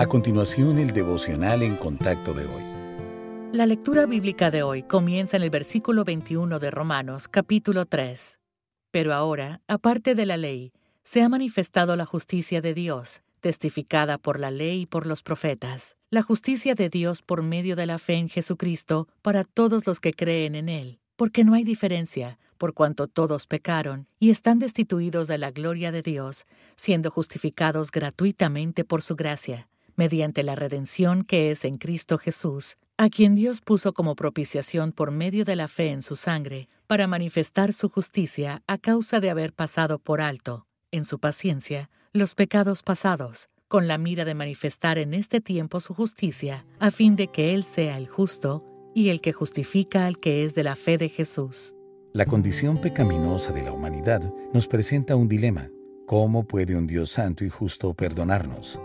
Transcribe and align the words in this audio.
A 0.00 0.06
continuación, 0.06 0.78
el 0.78 0.94
devocional 0.94 1.62
en 1.62 1.76
contacto 1.76 2.32
de 2.32 2.46
hoy. 2.46 2.62
La 3.52 3.66
lectura 3.66 4.06
bíblica 4.06 4.50
de 4.50 4.62
hoy 4.62 4.82
comienza 4.82 5.36
en 5.36 5.42
el 5.42 5.50
versículo 5.50 6.04
21 6.04 6.58
de 6.58 6.70
Romanos, 6.70 7.28
capítulo 7.28 7.84
3. 7.84 8.38
Pero 8.90 9.12
ahora, 9.12 9.60
aparte 9.68 10.14
de 10.14 10.24
la 10.24 10.38
ley, 10.38 10.72
se 11.04 11.20
ha 11.20 11.28
manifestado 11.28 11.96
la 11.96 12.06
justicia 12.06 12.62
de 12.62 12.72
Dios, 12.72 13.20
testificada 13.42 14.16
por 14.16 14.40
la 14.40 14.50
ley 14.50 14.80
y 14.80 14.86
por 14.86 15.06
los 15.06 15.22
profetas, 15.22 15.98
la 16.08 16.22
justicia 16.22 16.74
de 16.74 16.88
Dios 16.88 17.20
por 17.20 17.42
medio 17.42 17.76
de 17.76 17.84
la 17.84 17.98
fe 17.98 18.14
en 18.14 18.30
Jesucristo 18.30 19.06
para 19.20 19.44
todos 19.44 19.86
los 19.86 20.00
que 20.00 20.14
creen 20.14 20.54
en 20.54 20.70
Él, 20.70 20.98
porque 21.16 21.44
no 21.44 21.52
hay 21.52 21.62
diferencia, 21.62 22.38
por 22.56 22.72
cuanto 22.72 23.06
todos 23.06 23.46
pecaron 23.46 24.08
y 24.18 24.30
están 24.30 24.60
destituidos 24.60 25.28
de 25.28 25.36
la 25.36 25.50
gloria 25.50 25.92
de 25.92 26.00
Dios, 26.00 26.46
siendo 26.74 27.10
justificados 27.10 27.90
gratuitamente 27.90 28.86
por 28.86 29.02
su 29.02 29.14
gracia 29.14 29.69
mediante 30.00 30.44
la 30.44 30.54
redención 30.54 31.24
que 31.24 31.50
es 31.50 31.62
en 31.66 31.76
Cristo 31.76 32.16
Jesús, 32.16 32.78
a 32.96 33.10
quien 33.10 33.34
Dios 33.34 33.60
puso 33.60 33.92
como 33.92 34.16
propiciación 34.16 34.92
por 34.92 35.10
medio 35.10 35.44
de 35.44 35.56
la 35.56 35.68
fe 35.68 35.90
en 35.90 36.00
su 36.00 36.16
sangre, 36.16 36.70
para 36.86 37.06
manifestar 37.06 37.74
su 37.74 37.90
justicia 37.90 38.62
a 38.66 38.78
causa 38.78 39.20
de 39.20 39.28
haber 39.28 39.52
pasado 39.52 39.98
por 39.98 40.22
alto, 40.22 40.66
en 40.90 41.04
su 41.04 41.18
paciencia, 41.18 41.90
los 42.14 42.34
pecados 42.34 42.82
pasados, 42.82 43.50
con 43.68 43.88
la 43.88 43.98
mira 43.98 44.24
de 44.24 44.32
manifestar 44.32 44.96
en 44.96 45.12
este 45.12 45.42
tiempo 45.42 45.80
su 45.80 45.92
justicia, 45.92 46.64
a 46.78 46.90
fin 46.90 47.14
de 47.14 47.26
que 47.26 47.52
Él 47.52 47.62
sea 47.62 47.98
el 47.98 48.08
justo 48.08 48.64
y 48.94 49.10
el 49.10 49.20
que 49.20 49.34
justifica 49.34 50.06
al 50.06 50.18
que 50.18 50.46
es 50.46 50.54
de 50.54 50.64
la 50.64 50.76
fe 50.76 50.96
de 50.96 51.10
Jesús. 51.10 51.74
La 52.14 52.24
condición 52.24 52.80
pecaminosa 52.80 53.52
de 53.52 53.64
la 53.64 53.72
humanidad 53.72 54.22
nos 54.54 54.66
presenta 54.66 55.14
un 55.14 55.28
dilema. 55.28 55.68
¿Cómo 56.06 56.44
puede 56.44 56.74
un 56.74 56.86
Dios 56.86 57.10
santo 57.10 57.44
y 57.44 57.50
justo 57.50 57.92
perdonarnos? 57.92 58.80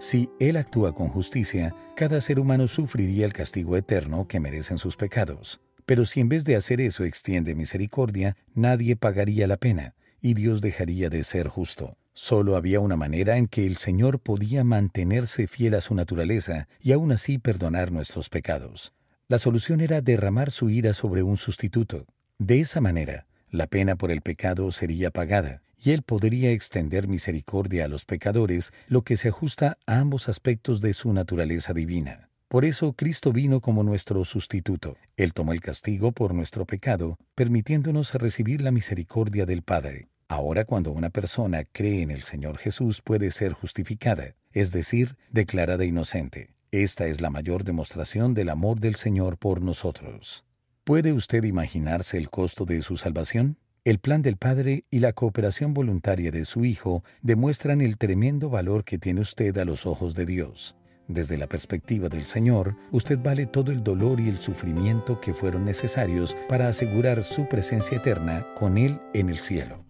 Si 0.00 0.30
Él 0.40 0.56
actúa 0.56 0.94
con 0.94 1.08
justicia, 1.08 1.74
cada 1.94 2.22
ser 2.22 2.40
humano 2.40 2.68
sufriría 2.68 3.26
el 3.26 3.34
castigo 3.34 3.76
eterno 3.76 4.26
que 4.26 4.40
merecen 4.40 4.78
sus 4.78 4.96
pecados. 4.96 5.60
Pero 5.84 6.06
si 6.06 6.20
en 6.20 6.30
vez 6.30 6.44
de 6.44 6.56
hacer 6.56 6.80
eso 6.80 7.04
extiende 7.04 7.54
misericordia, 7.54 8.34
nadie 8.54 8.96
pagaría 8.96 9.46
la 9.46 9.58
pena, 9.58 9.94
y 10.22 10.32
Dios 10.32 10.62
dejaría 10.62 11.10
de 11.10 11.22
ser 11.22 11.48
justo. 11.48 11.98
Solo 12.14 12.56
había 12.56 12.80
una 12.80 12.96
manera 12.96 13.36
en 13.36 13.46
que 13.46 13.66
el 13.66 13.76
Señor 13.76 14.20
podía 14.20 14.64
mantenerse 14.64 15.46
fiel 15.46 15.74
a 15.74 15.82
su 15.82 15.94
naturaleza 15.94 16.66
y 16.80 16.92
aún 16.92 17.12
así 17.12 17.36
perdonar 17.36 17.92
nuestros 17.92 18.30
pecados. 18.30 18.94
La 19.28 19.36
solución 19.38 19.82
era 19.82 20.00
derramar 20.00 20.50
su 20.50 20.70
ira 20.70 20.94
sobre 20.94 21.22
un 21.22 21.36
sustituto. 21.36 22.06
De 22.38 22.60
esa 22.60 22.80
manera, 22.80 23.26
la 23.50 23.66
pena 23.66 23.96
por 23.96 24.10
el 24.10 24.20
pecado 24.20 24.70
sería 24.72 25.10
pagada, 25.10 25.62
y 25.76 25.92
Él 25.92 26.02
podría 26.02 26.52
extender 26.52 27.08
misericordia 27.08 27.86
a 27.86 27.88
los 27.88 28.04
pecadores, 28.04 28.72
lo 28.88 29.02
que 29.02 29.16
se 29.16 29.28
ajusta 29.28 29.78
a 29.86 29.98
ambos 29.98 30.28
aspectos 30.28 30.80
de 30.80 30.94
su 30.94 31.12
naturaleza 31.12 31.72
divina. 31.72 32.28
Por 32.48 32.64
eso 32.64 32.94
Cristo 32.94 33.32
vino 33.32 33.60
como 33.60 33.84
nuestro 33.84 34.24
sustituto. 34.24 34.96
Él 35.16 35.32
tomó 35.32 35.52
el 35.52 35.60
castigo 35.60 36.10
por 36.10 36.34
nuestro 36.34 36.66
pecado, 36.66 37.16
permitiéndonos 37.36 38.12
recibir 38.14 38.60
la 38.60 38.72
misericordia 38.72 39.46
del 39.46 39.62
Padre. 39.62 40.08
Ahora 40.26 40.64
cuando 40.64 40.90
una 40.90 41.10
persona 41.10 41.62
cree 41.64 42.02
en 42.02 42.10
el 42.10 42.24
Señor 42.24 42.58
Jesús 42.58 43.02
puede 43.02 43.30
ser 43.30 43.52
justificada, 43.52 44.34
es 44.52 44.72
decir, 44.72 45.16
declarada 45.30 45.84
inocente. 45.84 46.50
Esta 46.72 47.06
es 47.06 47.20
la 47.20 47.30
mayor 47.30 47.64
demostración 47.64 48.34
del 48.34 48.48
amor 48.48 48.80
del 48.80 48.96
Señor 48.96 49.38
por 49.38 49.60
nosotros. 49.60 50.44
¿Puede 50.90 51.12
usted 51.12 51.44
imaginarse 51.44 52.16
el 52.16 52.30
costo 52.30 52.64
de 52.64 52.82
su 52.82 52.96
salvación? 52.96 53.58
El 53.84 54.00
plan 54.00 54.22
del 54.22 54.36
Padre 54.36 54.82
y 54.90 54.98
la 54.98 55.12
cooperación 55.12 55.72
voluntaria 55.72 56.32
de 56.32 56.44
su 56.44 56.64
Hijo 56.64 57.04
demuestran 57.22 57.80
el 57.80 57.96
tremendo 57.96 58.50
valor 58.50 58.82
que 58.82 58.98
tiene 58.98 59.20
usted 59.20 59.56
a 59.58 59.64
los 59.64 59.86
ojos 59.86 60.16
de 60.16 60.26
Dios. 60.26 60.74
Desde 61.06 61.38
la 61.38 61.46
perspectiva 61.46 62.08
del 62.08 62.26
Señor, 62.26 62.74
usted 62.90 63.20
vale 63.20 63.46
todo 63.46 63.70
el 63.70 63.84
dolor 63.84 64.18
y 64.18 64.28
el 64.30 64.40
sufrimiento 64.40 65.20
que 65.20 65.32
fueron 65.32 65.64
necesarios 65.64 66.36
para 66.48 66.66
asegurar 66.66 67.22
su 67.22 67.48
presencia 67.48 67.98
eterna 67.98 68.44
con 68.58 68.76
Él 68.76 68.98
en 69.14 69.28
el 69.28 69.38
cielo. 69.38 69.84